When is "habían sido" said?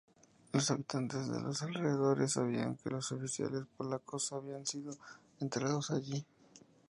4.33-4.95